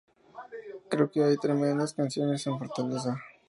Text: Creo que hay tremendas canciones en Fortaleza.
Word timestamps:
Creo 0.89 1.11
que 1.11 1.23
hay 1.23 1.37
tremendas 1.37 1.93
canciones 1.93 2.47
en 2.47 2.57
Fortaleza. 2.57 3.19